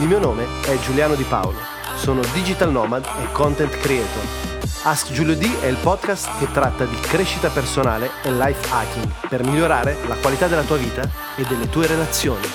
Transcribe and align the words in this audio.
Il 0.00 0.06
mio 0.06 0.18
nome 0.18 0.46
è 0.64 0.78
Giuliano 0.78 1.14
Di 1.14 1.24
Paolo, 1.24 1.58
sono 1.96 2.22
digital 2.32 2.70
nomad 2.70 3.04
e 3.04 3.30
content 3.32 3.76
creator. 3.80 4.22
Ask 4.84 5.12
Giulio 5.12 5.36
D 5.36 5.60
è 5.60 5.66
il 5.66 5.76
podcast 5.76 6.38
che 6.38 6.50
tratta 6.50 6.86
di 6.86 6.96
crescita 7.00 7.50
personale 7.50 8.08
e 8.22 8.32
life 8.32 8.66
hacking 8.72 9.28
per 9.28 9.44
migliorare 9.44 9.98
la 10.08 10.14
qualità 10.14 10.46
della 10.46 10.62
tua 10.62 10.78
vita 10.78 11.06
e 11.36 11.42
delle 11.42 11.68
tue 11.68 11.86
relazioni. 11.86 12.46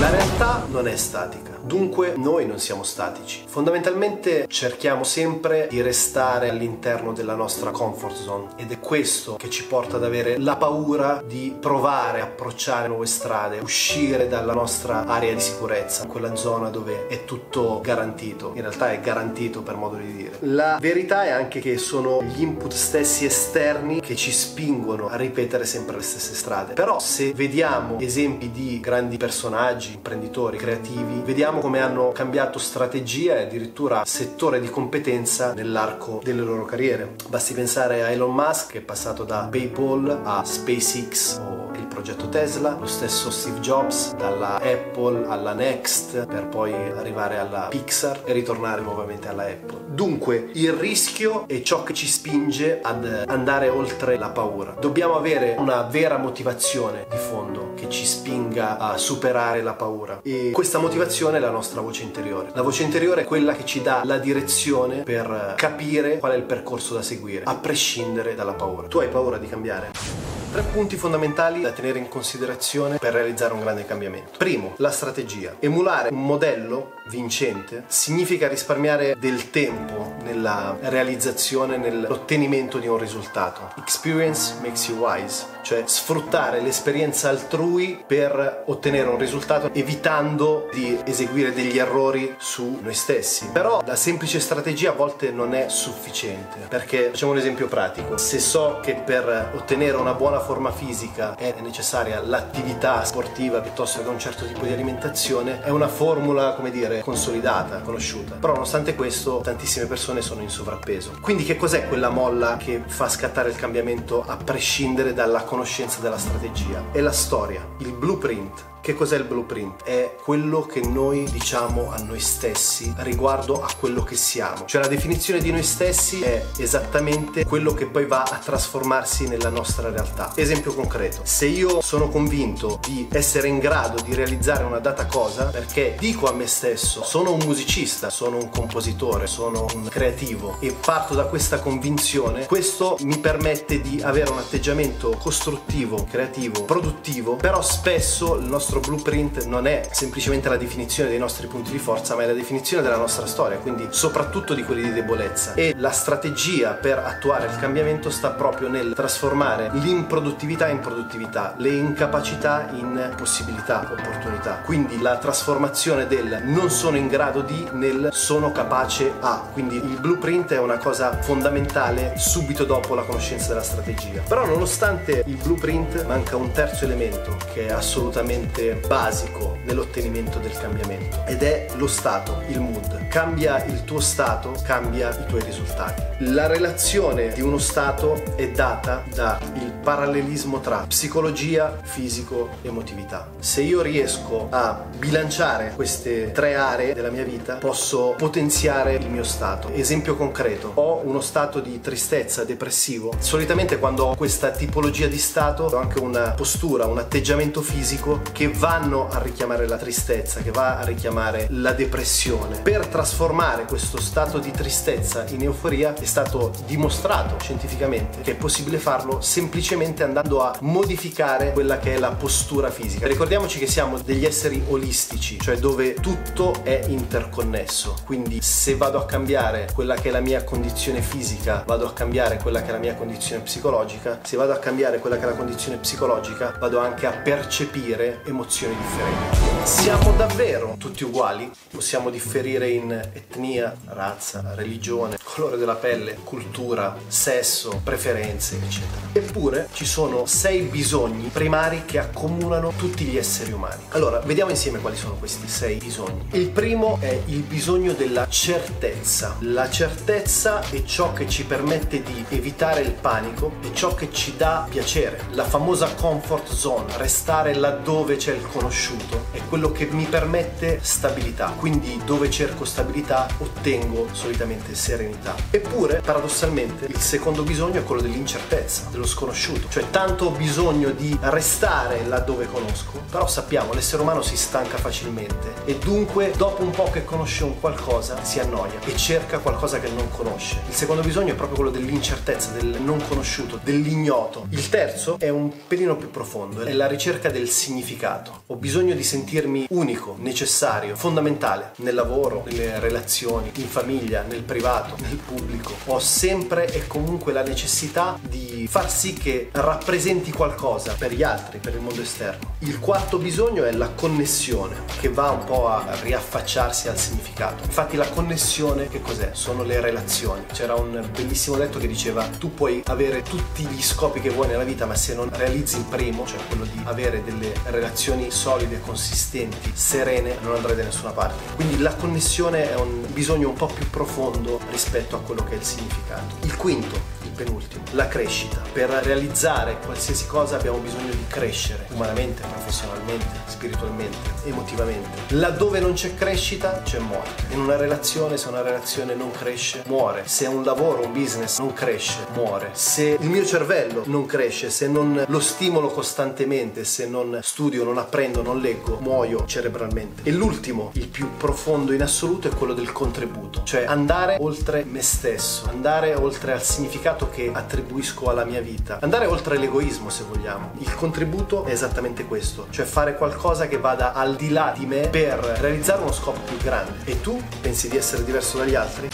La 0.00 0.08
realtà 0.08 0.64
non 0.70 0.88
è 0.88 0.96
statica 0.96 1.57
Dunque 1.68 2.14
noi 2.16 2.46
non 2.46 2.58
siamo 2.58 2.82
statici. 2.82 3.42
Fondamentalmente 3.46 4.46
cerchiamo 4.48 5.04
sempre 5.04 5.66
di 5.68 5.82
restare 5.82 6.48
all'interno 6.48 7.12
della 7.12 7.34
nostra 7.34 7.72
comfort 7.72 8.16
zone 8.16 8.46
ed 8.56 8.72
è 8.72 8.80
questo 8.80 9.34
che 9.34 9.50
ci 9.50 9.66
porta 9.66 9.96
ad 9.96 10.04
avere 10.04 10.38
la 10.38 10.56
paura 10.56 11.22
di 11.22 11.54
provare, 11.60 12.22
approcciare 12.22 12.88
nuove 12.88 13.04
strade, 13.04 13.58
uscire 13.58 14.28
dalla 14.28 14.54
nostra 14.54 15.04
area 15.04 15.34
di 15.34 15.40
sicurezza, 15.40 16.06
quella 16.06 16.34
zona 16.36 16.70
dove 16.70 17.06
è 17.06 17.26
tutto 17.26 17.82
garantito. 17.82 18.52
In 18.54 18.62
realtà 18.62 18.90
è 18.90 19.00
garantito 19.00 19.60
per 19.60 19.76
modo 19.76 19.96
di 19.96 20.10
dire. 20.10 20.38
La 20.40 20.78
verità 20.80 21.24
è 21.24 21.28
anche 21.28 21.60
che 21.60 21.76
sono 21.76 22.22
gli 22.22 22.40
input 22.40 22.72
stessi 22.72 23.26
esterni 23.26 24.00
che 24.00 24.16
ci 24.16 24.32
spingono 24.32 25.08
a 25.08 25.16
ripetere 25.16 25.66
sempre 25.66 25.96
le 25.98 26.02
stesse 26.02 26.32
strade. 26.32 26.72
Però 26.72 26.98
se 26.98 27.34
vediamo 27.34 27.98
esempi 28.00 28.50
di 28.50 28.80
grandi 28.80 29.18
personaggi, 29.18 29.92
imprenditori, 29.92 30.56
creativi, 30.56 31.20
vediamo 31.26 31.56
vediamo 31.58 31.60
come 31.60 31.80
hanno 31.80 32.12
cambiato 32.12 32.58
strategia 32.58 33.36
e 33.36 33.42
addirittura 33.42 34.04
settore 34.04 34.60
di 34.60 34.70
competenza 34.70 35.52
nell'arco 35.54 36.20
delle 36.22 36.42
loro 36.42 36.64
carriere. 36.64 37.16
Basti 37.28 37.54
pensare 37.54 38.02
a 38.02 38.10
Elon 38.10 38.34
Musk 38.34 38.72
che 38.72 38.78
è 38.78 38.82
passato 38.82 39.24
da 39.24 39.48
PayPal 39.50 40.20
a 40.22 40.44
SpaceX 40.44 41.38
o 41.38 41.67
progetto 41.98 42.28
Tesla, 42.28 42.76
lo 42.78 42.86
stesso 42.86 43.28
Steve 43.28 43.58
Jobs 43.58 44.14
dalla 44.14 44.60
Apple 44.60 45.26
alla 45.26 45.52
Next 45.52 46.26
per 46.26 46.46
poi 46.46 46.72
arrivare 46.72 47.38
alla 47.38 47.66
Pixar 47.70 48.22
e 48.24 48.32
ritornare 48.32 48.82
nuovamente 48.82 49.26
alla 49.26 49.42
Apple. 49.42 49.80
Dunque 49.88 50.50
il 50.52 50.74
rischio 50.74 51.48
è 51.48 51.60
ciò 51.62 51.82
che 51.82 51.94
ci 51.94 52.06
spinge 52.06 52.78
ad 52.80 53.24
andare 53.26 53.68
oltre 53.68 54.16
la 54.16 54.28
paura. 54.28 54.76
Dobbiamo 54.78 55.16
avere 55.16 55.56
una 55.58 55.82
vera 55.82 56.18
motivazione 56.18 57.04
di 57.10 57.16
fondo 57.16 57.74
che 57.74 57.88
ci 57.88 58.06
spinga 58.06 58.78
a 58.78 58.96
superare 58.96 59.60
la 59.60 59.74
paura 59.74 60.20
e 60.22 60.52
questa 60.52 60.78
motivazione 60.78 61.38
è 61.38 61.40
la 61.40 61.50
nostra 61.50 61.80
voce 61.80 62.04
interiore. 62.04 62.50
La 62.52 62.62
voce 62.62 62.84
interiore 62.84 63.22
è 63.22 63.24
quella 63.24 63.54
che 63.54 63.64
ci 63.64 63.82
dà 63.82 64.02
la 64.04 64.18
direzione 64.18 65.02
per 65.02 65.54
capire 65.56 66.18
qual 66.18 66.30
è 66.30 66.36
il 66.36 66.44
percorso 66.44 66.94
da 66.94 67.02
seguire, 67.02 67.42
a 67.42 67.56
prescindere 67.56 68.36
dalla 68.36 68.54
paura. 68.54 68.86
Tu 68.86 68.98
hai 68.98 69.08
paura 69.08 69.36
di 69.36 69.48
cambiare? 69.48 70.37
Tre 70.50 70.62
punti 70.62 70.96
fondamentali 70.96 71.60
da 71.60 71.72
tenere 71.72 71.98
in 71.98 72.08
considerazione 72.08 72.96
per 72.96 73.12
realizzare 73.12 73.52
un 73.52 73.60
grande 73.60 73.84
cambiamento. 73.84 74.38
Primo, 74.38 74.72
la 74.78 74.90
strategia. 74.90 75.56
Emulare 75.58 76.08
un 76.10 76.24
modello 76.24 76.94
vincente 77.10 77.84
significa 77.86 78.48
risparmiare 78.48 79.14
del 79.18 79.50
tempo 79.50 80.14
nella 80.22 80.74
realizzazione, 80.80 81.76
nell'ottenimento 81.76 82.78
di 82.78 82.86
un 82.88 82.96
risultato. 82.96 83.74
Experience 83.76 84.54
makes 84.62 84.88
you 84.88 84.98
wise, 84.98 85.44
cioè 85.68 85.82
sfruttare 85.84 86.62
l'esperienza 86.62 87.28
altrui 87.28 88.02
per 88.06 88.62
ottenere 88.68 89.06
un 89.10 89.18
risultato 89.18 89.68
evitando 89.74 90.66
di 90.72 90.98
eseguire 91.04 91.52
degli 91.52 91.76
errori 91.76 92.34
su 92.38 92.78
noi 92.82 92.94
stessi. 92.94 93.50
Però 93.52 93.82
la 93.84 93.94
semplice 93.94 94.40
strategia 94.40 94.92
a 94.92 94.94
volte 94.94 95.30
non 95.30 95.52
è 95.52 95.68
sufficiente, 95.68 96.60
perché 96.70 97.08
facciamo 97.10 97.32
un 97.32 97.36
esempio 97.36 97.66
pratico. 97.66 98.16
Se 98.16 98.38
so 98.38 98.80
che 98.82 98.94
per 98.94 99.52
ottenere 99.56 99.98
una 99.98 100.14
buona 100.14 100.40
forma 100.40 100.72
fisica 100.72 101.36
è 101.36 101.54
necessaria 101.60 102.22
l'attività 102.22 103.04
sportiva 103.04 103.60
piuttosto 103.60 104.02
che 104.02 104.08
un 104.08 104.18
certo 104.18 104.46
tipo 104.46 104.64
di 104.64 104.72
alimentazione, 104.72 105.60
è 105.60 105.68
una 105.68 105.88
formula, 105.88 106.54
come 106.54 106.70
dire, 106.70 107.02
consolidata, 107.02 107.80
conosciuta. 107.80 108.36
Però 108.36 108.54
nonostante 108.54 108.94
questo 108.94 109.40
tantissime 109.42 109.84
persone 109.84 110.22
sono 110.22 110.40
in 110.40 110.48
sovrappeso. 110.48 111.18
Quindi 111.20 111.44
che 111.44 111.56
cos'è 111.56 111.86
quella 111.88 112.08
molla 112.08 112.56
che 112.56 112.82
fa 112.86 113.10
scattare 113.10 113.50
il 113.50 113.56
cambiamento 113.56 114.24
a 114.26 114.38
prescindere 114.38 115.12
dalla 115.12 115.42
conoscenza 115.42 115.56
della 116.00 116.18
strategia? 116.18 116.82
È 116.92 117.00
la 117.00 117.12
storia, 117.12 117.66
il 117.78 117.92
blueprint 117.92 118.64
che 118.80 118.94
cos'è 118.94 119.16
il 119.16 119.24
blueprint? 119.24 119.82
È 119.82 120.16
quello 120.22 120.62
che 120.62 120.80
noi 120.80 121.24
diciamo 121.30 121.90
a 121.90 121.98
noi 121.98 122.20
stessi 122.20 122.92
riguardo 122.98 123.62
a 123.62 123.68
quello 123.78 124.02
che 124.02 124.16
siamo. 124.16 124.64
Cioè 124.66 124.82
la 124.82 124.88
definizione 124.88 125.40
di 125.40 125.50
noi 125.50 125.62
stessi 125.62 126.20
è 126.20 126.44
esattamente 126.56 127.44
quello 127.44 127.74
che 127.74 127.86
poi 127.86 128.06
va 128.06 128.22
a 128.22 128.38
trasformarsi 128.38 129.28
nella 129.28 129.50
nostra 129.50 129.90
realtà. 129.90 130.32
Esempio 130.34 130.74
concreto, 130.74 131.20
se 131.24 131.46
io 131.46 131.80
sono 131.80 132.08
convinto 132.08 132.78
di 132.86 133.08
essere 133.10 133.48
in 133.48 133.58
grado 133.58 134.00
di 134.02 134.14
realizzare 134.14 134.64
una 134.64 134.78
data 134.78 135.06
cosa 135.06 135.46
perché 135.46 135.96
dico 135.98 136.28
a 136.28 136.32
me 136.32 136.46
stesso 136.46 137.02
sono 137.02 137.32
un 137.32 137.40
musicista, 137.44 138.10
sono 138.10 138.36
un 138.36 138.48
compositore, 138.50 139.26
sono 139.26 139.66
un 139.74 139.88
creativo 139.88 140.56
e 140.60 140.72
parto 140.72 141.14
da 141.14 141.24
questa 141.24 141.58
convinzione, 141.58 142.46
questo 142.46 142.96
mi 143.00 143.18
permette 143.18 143.80
di 143.80 144.00
avere 144.02 144.30
un 144.30 144.38
atteggiamento 144.38 145.16
costruttivo, 145.18 146.06
creativo, 146.08 146.64
produttivo, 146.64 147.36
però 147.36 147.62
spesso 147.62 148.36
il 148.36 148.44
nostro 148.44 148.67
nostro 148.68 148.80
blueprint 148.80 149.44
non 149.46 149.66
è 149.66 149.88
semplicemente 149.90 150.50
la 150.50 150.58
definizione 150.58 151.08
dei 151.08 151.18
nostri 151.18 151.46
punti 151.46 151.70
di 151.70 151.78
forza, 151.78 152.14
ma 152.14 152.24
è 152.24 152.26
la 152.26 152.34
definizione 152.34 152.82
della 152.82 152.98
nostra 152.98 153.24
storia, 153.24 153.56
quindi 153.56 153.86
soprattutto 153.90 154.52
di 154.52 154.62
quelli 154.62 154.82
di 154.82 154.92
debolezza. 154.92 155.54
E 155.54 155.72
la 155.78 155.90
strategia 155.90 156.72
per 156.72 156.98
attuare 156.98 157.46
il 157.46 157.56
cambiamento 157.56 158.10
sta 158.10 158.30
proprio 158.30 158.68
nel 158.68 158.92
trasformare 158.94 159.70
l'improduttività 159.72 160.68
in 160.68 160.80
produttività, 160.80 161.54
le 161.56 161.70
incapacità 161.70 162.68
in 162.72 163.14
possibilità, 163.16 163.88
opportunità. 163.90 164.60
Quindi 164.62 165.00
la 165.00 165.16
trasformazione 165.16 166.06
del 166.06 166.42
non 166.44 166.68
sono 166.68 166.98
in 166.98 167.08
grado 167.08 167.40
di 167.40 167.66
nel 167.72 168.10
sono 168.12 168.52
capace 168.52 169.14
a. 169.20 169.48
Quindi 169.50 169.76
il 169.76 169.98
blueprint 169.98 170.52
è 170.52 170.58
una 170.58 170.76
cosa 170.76 171.22
fondamentale 171.22 172.14
subito 172.18 172.64
dopo 172.64 172.94
la 172.94 173.02
conoscenza 173.02 173.48
della 173.48 173.62
strategia. 173.62 174.20
Però 174.28 174.44
nonostante 174.44 175.22
il 175.26 175.36
blueprint 175.36 176.04
manca 176.04 176.36
un 176.36 176.52
terzo 176.52 176.84
elemento 176.84 177.36
che 177.54 177.68
è 177.68 177.72
assolutamente 177.72 178.57
basico 178.86 179.58
nell'ottenimento 179.64 180.38
del 180.38 180.56
cambiamento 180.58 181.24
ed 181.26 181.42
è 181.42 181.68
lo 181.76 181.86
stato, 181.86 182.42
il 182.48 182.60
mood. 182.60 183.08
Cambia 183.08 183.64
il 183.64 183.84
tuo 183.84 184.00
stato, 184.00 184.54
cambia 184.62 185.10
i 185.10 185.26
tuoi 185.26 185.42
risultati. 185.42 186.02
La 186.20 186.46
relazione 186.46 187.32
di 187.32 187.40
uno 187.40 187.58
stato 187.58 188.20
è 188.34 188.48
data 188.50 189.04
dal 189.14 189.38
parallelismo 189.82 190.60
tra 190.60 190.84
psicologia, 190.88 191.78
fisico, 191.82 192.48
emotività. 192.62 193.28
Se 193.38 193.62
io 193.62 193.80
riesco 193.80 194.48
a 194.50 194.84
bilanciare 194.96 195.72
queste 195.74 196.32
tre 196.32 196.56
aree 196.56 196.92
della 196.92 197.10
mia 197.10 197.24
vita, 197.24 197.54
posso 197.54 198.14
potenziare 198.16 198.94
il 198.94 199.08
mio 199.08 199.24
stato. 199.24 199.68
Esempio 199.72 200.16
concreto, 200.16 200.72
ho 200.74 201.00
uno 201.04 201.20
stato 201.20 201.60
di 201.60 201.80
tristezza, 201.80 202.44
depressivo. 202.44 203.12
Solitamente 203.18 203.78
quando 203.78 204.06
ho 204.06 204.14
questa 204.16 204.50
tipologia 204.50 205.06
di 205.06 205.18
stato 205.18 205.64
ho 205.64 205.76
anche 205.76 206.00
una 206.00 206.30
postura, 206.30 206.86
un 206.86 206.98
atteggiamento 206.98 207.62
fisico 207.62 208.20
che 208.32 208.47
vanno 208.52 209.08
a 209.08 209.20
richiamare 209.20 209.66
la 209.66 209.76
tristezza, 209.76 210.40
che 210.40 210.50
va 210.50 210.78
a 210.78 210.84
richiamare 210.84 211.46
la 211.50 211.72
depressione. 211.72 212.60
Per 212.60 212.86
trasformare 212.86 213.64
questo 213.64 214.00
stato 214.00 214.38
di 214.38 214.50
tristezza 214.50 215.24
in 215.28 215.42
euforia 215.42 215.94
è 215.94 216.04
stato 216.04 216.52
dimostrato 216.66 217.36
scientificamente 217.38 218.20
che 218.22 218.32
è 218.32 218.34
possibile 218.34 218.78
farlo 218.78 219.20
semplicemente 219.20 220.02
andando 220.02 220.42
a 220.42 220.56
modificare 220.60 221.52
quella 221.52 221.78
che 221.78 221.94
è 221.94 221.98
la 221.98 222.10
postura 222.10 222.70
fisica. 222.70 223.06
Ricordiamoci 223.06 223.58
che 223.58 223.66
siamo 223.66 223.98
degli 223.98 224.24
esseri 224.24 224.62
olistici, 224.68 225.38
cioè 225.38 225.58
dove 225.58 225.94
tutto 225.94 226.62
è 226.62 226.84
interconnesso. 226.88 227.96
Quindi 228.04 228.40
se 228.42 228.76
vado 228.76 228.98
a 228.98 229.04
cambiare 229.04 229.68
quella 229.74 229.94
che 229.94 230.08
è 230.08 230.12
la 230.12 230.20
mia 230.20 230.42
condizione 230.44 231.02
fisica, 231.02 231.62
vado 231.66 231.86
a 231.86 231.92
cambiare 231.92 232.38
quella 232.38 232.62
che 232.62 232.68
è 232.68 232.72
la 232.72 232.78
mia 232.78 232.94
condizione 232.94 233.42
psicologica, 233.42 234.20
se 234.22 234.36
vado 234.36 234.52
a 234.52 234.58
cambiare 234.58 234.98
quella 234.98 235.16
che 235.16 235.22
è 235.22 235.26
la 235.26 235.36
condizione 235.36 235.76
psicologica, 235.78 236.56
vado 236.58 236.78
anche 236.78 237.06
a 237.06 237.12
percepire 237.12 238.20
emozioni 238.24 238.37
emozioni 238.38 238.76
differenti. 238.76 239.47
Siamo 239.62 240.12
davvero 240.12 240.76
tutti 240.78 241.04
uguali? 241.04 241.50
Possiamo 241.70 242.10
differire 242.10 242.70
in 242.70 242.90
etnia, 242.90 243.76
razza, 243.86 244.52
religione, 244.54 245.18
colore 245.22 245.56
della 245.56 245.74
pelle, 245.74 246.18
cultura, 246.24 246.96
sesso, 247.06 247.80
preferenze, 247.84 248.56
eccetera. 248.56 249.00
Eppure 249.12 249.68
ci 249.72 249.84
sono 249.84 250.26
sei 250.26 250.62
bisogni 250.62 251.28
primari 251.32 251.84
che 251.84 251.98
accomunano 251.98 252.72
tutti 252.76 253.04
gli 253.04 253.16
esseri 253.16 253.52
umani. 253.52 253.82
Allora, 253.90 254.20
vediamo 254.20 254.50
insieme 254.50 254.80
quali 254.80 254.96
sono 254.96 255.14
questi 255.14 255.48
sei 255.48 255.76
bisogni. 255.76 256.28
Il 256.32 256.48
primo 256.48 256.98
è 257.00 257.20
il 257.26 257.40
bisogno 257.42 257.92
della 257.92 258.26
certezza. 258.28 259.36
La 259.40 259.68
certezza 259.70 260.60
è 260.70 260.82
ciò 260.84 261.12
che 261.12 261.28
ci 261.28 261.44
permette 261.44 262.02
di 262.02 262.24
evitare 262.30 262.80
il 262.80 262.92
panico, 262.92 263.52
è 263.62 263.72
ciò 263.72 263.94
che 263.94 264.10
ci 264.12 264.36
dà 264.36 264.66
piacere. 264.68 265.26
La 265.32 265.44
famosa 265.44 265.94
comfort 265.94 266.50
zone, 266.50 266.96
restare 266.96 267.54
laddove 267.54 268.16
c'è 268.16 268.32
il 268.32 268.46
conosciuto 268.50 269.28
è 269.30 269.40
quello 269.48 269.72
che 269.72 269.86
mi 269.90 270.04
permette 270.04 270.78
stabilità, 270.82 271.54
quindi 271.56 272.00
dove 272.04 272.30
cerco 272.30 272.64
stabilità 272.64 273.26
ottengo 273.38 274.08
solitamente 274.12 274.74
serenità. 274.74 275.34
Eppure, 275.50 276.00
paradossalmente, 276.04 276.86
il 276.86 277.00
secondo 277.00 277.42
bisogno 277.42 277.80
è 277.80 277.84
quello 277.84 278.02
dell'incertezza, 278.02 278.88
dello 278.90 279.06
sconosciuto, 279.06 279.68
cioè 279.68 279.90
tanto 279.90 280.26
ho 280.26 280.30
bisogno 280.30 280.90
di 280.90 281.16
restare 281.22 282.04
laddove 282.06 282.46
conosco, 282.46 283.02
però 283.10 283.26
sappiamo 283.26 283.72
l'essere 283.72 284.02
umano 284.02 284.22
si 284.22 284.36
stanca 284.36 284.76
facilmente 284.76 285.54
e 285.64 285.78
dunque 285.78 286.32
dopo 286.36 286.62
un 286.62 286.70
po' 286.70 286.90
che 286.90 287.04
conosce 287.04 287.44
un 287.44 287.58
qualcosa 287.58 288.22
si 288.22 288.40
annoia 288.40 288.80
e 288.84 288.96
cerca 288.96 289.38
qualcosa 289.38 289.80
che 289.80 289.88
non 289.88 290.10
conosce. 290.10 290.60
Il 290.68 290.74
secondo 290.74 291.02
bisogno 291.02 291.32
è 291.32 291.36
proprio 291.36 291.56
quello 291.56 291.70
dell'incertezza, 291.70 292.50
del 292.50 292.80
non 292.80 293.02
conosciuto, 293.08 293.58
dell'ignoto. 293.62 294.46
Il 294.50 294.68
terzo 294.68 295.18
è 295.18 295.28
un 295.28 295.50
pelino 295.66 295.96
più 295.96 296.10
profondo, 296.10 296.62
è 296.62 296.72
la 296.72 296.86
ricerca 296.86 297.30
del 297.30 297.48
significato. 297.48 298.42
Ho 298.46 298.56
bisogno 298.56 298.94
di 298.94 299.02
sentirmi 299.38 299.66
unico, 299.70 300.16
necessario, 300.18 300.96
fondamentale 300.96 301.72
nel 301.76 301.94
lavoro, 301.94 302.42
nelle 302.46 302.80
relazioni, 302.80 303.50
in 303.56 303.68
famiglia, 303.68 304.22
nel 304.22 304.42
privato, 304.42 304.96
nel 305.00 305.16
pubblico. 305.16 305.74
Ho 305.86 306.00
sempre 306.00 306.72
e 306.72 306.86
comunque 306.86 307.32
la 307.32 307.42
necessità 307.42 308.18
di 308.20 308.66
far 308.68 308.90
sì 308.90 309.12
che 309.12 309.50
rappresenti 309.52 310.32
qualcosa 310.32 310.94
per 310.98 311.12
gli 311.12 311.22
altri, 311.22 311.58
per 311.58 311.74
il 311.74 311.80
mondo 311.80 312.02
esterno. 312.02 312.56
Il 312.60 312.80
quarto 312.80 313.18
bisogno 313.18 313.64
è 313.64 313.72
la 313.72 313.90
connessione, 313.90 314.84
che 315.00 315.08
va 315.08 315.30
un 315.30 315.44
po' 315.44 315.68
a 315.68 315.96
riaffacciarsi 316.02 316.88
al 316.88 316.98
significato. 316.98 317.62
Infatti 317.64 317.96
la 317.96 318.08
connessione 318.08 318.88
che 318.88 319.00
cos'è? 319.00 319.30
Sono 319.32 319.62
le 319.62 319.80
relazioni. 319.80 320.44
C'era 320.52 320.74
un 320.74 321.08
bellissimo 321.12 321.56
detto 321.56 321.78
che 321.78 321.86
diceva 321.86 322.26
tu 322.38 322.52
puoi 322.54 322.82
avere 322.86 323.22
tutti 323.22 323.62
gli 323.64 323.82
scopi 323.82 324.20
che 324.20 324.30
vuoi 324.30 324.48
nella 324.48 324.64
vita, 324.64 324.86
ma 324.86 324.96
se 324.96 325.14
non 325.14 325.30
realizzi 325.32 325.76
il 325.76 325.84
primo, 325.84 326.26
cioè 326.26 326.38
quello 326.48 326.64
di 326.64 326.80
avere 326.84 327.22
delle 327.22 327.52
relazioni 327.64 328.30
solide, 328.30 328.80
consistenti, 328.80 329.26
serene, 329.74 330.36
non 330.40 330.54
andrai 330.54 330.76
da 330.76 330.84
nessuna 330.84 331.10
parte. 331.10 331.54
Quindi 331.54 331.78
la 331.78 331.94
connessione 331.94 332.70
è 332.70 332.74
un 332.76 333.06
bisogno 333.12 333.48
un 333.48 333.56
po' 333.56 333.66
più 333.66 333.88
profondo 333.90 334.60
rispetto 334.70 335.16
a 335.16 335.20
quello 335.20 335.44
che 335.44 335.54
è 335.54 335.56
il 335.56 335.64
significato. 335.64 336.36
Il 336.42 336.56
quinto, 336.56 337.16
penultimo, 337.38 337.84
la 337.92 338.08
crescita. 338.08 338.60
Per 338.72 338.88
realizzare 338.90 339.78
qualsiasi 339.84 340.26
cosa 340.26 340.56
abbiamo 340.56 340.78
bisogno 340.78 341.12
di 341.12 341.24
crescere, 341.28 341.86
umanamente, 341.92 342.42
professionalmente, 342.42 343.26
spiritualmente, 343.46 344.16
emotivamente. 344.44 345.34
Laddove 345.34 345.78
non 345.78 345.92
c'è 345.92 346.14
crescita, 346.14 346.82
c'è 346.82 346.98
morte. 346.98 347.44
In 347.54 347.60
una 347.60 347.76
relazione, 347.76 348.36
se 348.36 348.48
una 348.48 348.62
relazione 348.62 349.14
non 349.14 349.30
cresce, 349.30 349.84
muore. 349.86 350.22
Se 350.26 350.46
un 350.46 350.64
lavoro, 350.64 351.04
un 351.04 351.12
business 351.12 351.58
non 351.60 351.72
cresce, 351.72 352.26
muore. 352.34 352.70
Se 352.72 353.16
il 353.20 353.28
mio 353.28 353.44
cervello 353.44 354.02
non 354.06 354.26
cresce, 354.26 354.68
se 354.70 354.88
non 354.88 355.24
lo 355.26 355.40
stimolo 355.40 355.88
costantemente, 355.88 356.84
se 356.84 357.06
non 357.06 357.38
studio, 357.42 357.84
non 357.84 357.98
apprendo, 357.98 358.42
non 358.42 358.60
leggo, 358.60 358.98
muoio 359.18 359.44
cerebralmente. 359.46 360.22
E 360.22 360.32
l'ultimo, 360.32 360.90
il 360.94 361.08
più 361.08 361.30
profondo 361.36 361.92
in 361.92 362.02
assoluto, 362.02 362.46
è 362.46 362.54
quello 362.54 362.72
del 362.72 362.92
contributo, 362.92 363.62
cioè 363.64 363.84
andare 363.84 364.36
oltre 364.38 364.84
me 364.84 365.02
stesso, 365.02 365.68
andare 365.68 366.14
oltre 366.14 366.52
al 366.52 366.62
significato 366.62 367.28
che 367.28 367.50
attribuisco 367.52 368.30
alla 368.30 368.44
mia 368.44 368.60
vita. 368.60 368.98
Andare 369.00 369.26
oltre 369.26 369.58
l'egoismo, 369.58 370.08
se 370.08 370.22
vogliamo. 370.28 370.72
Il 370.78 370.94
contributo 370.94 371.64
è 371.64 371.72
esattamente 371.72 372.26
questo, 372.26 372.68
cioè 372.70 372.84
fare 372.84 373.16
qualcosa 373.16 373.66
che 373.66 373.78
vada 373.78 374.12
al 374.12 374.36
di 374.36 374.50
là 374.50 374.72
di 374.76 374.86
me 374.86 375.08
per 375.08 375.38
realizzare 375.60 376.02
uno 376.02 376.12
scopo 376.12 376.40
più 376.40 376.56
grande. 376.58 376.98
E 377.04 377.20
tu 377.20 377.40
pensi 377.60 377.88
di 377.88 377.96
essere 377.96 378.22
diverso 378.22 378.58
dagli 378.58 378.76
altri? 378.76 379.08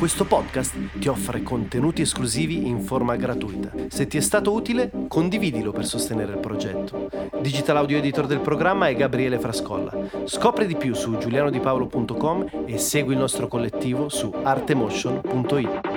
Questo 0.00 0.24
podcast 0.24 0.98
ti 0.98 1.08
offre 1.08 1.42
contenuti 1.42 2.00
esclusivi 2.00 2.66
in 2.66 2.80
forma 2.80 3.16
gratuita. 3.16 3.70
Se 3.88 4.06
ti 4.06 4.16
è 4.16 4.22
stato 4.22 4.50
utile, 4.54 4.90
condividilo 5.08 5.72
per 5.72 5.84
sostenere 5.84 6.32
il 6.32 6.38
progetto. 6.38 7.10
Digital 7.40 7.78
audio 7.78 7.96
editor 7.96 8.26
del 8.26 8.40
programma 8.40 8.88
è 8.88 8.94
Gabriele 8.94 9.38
Frascolla. 9.38 9.92
Scopri 10.24 10.66
di 10.66 10.76
più 10.76 10.92
su 10.92 11.16
giulianodipaolo.com 11.16 12.64
e 12.66 12.76
segui 12.76 13.14
il 13.14 13.18
nostro 13.18 13.48
collettivo 13.48 14.10
su 14.10 14.30
artemotion.it. 14.42 15.89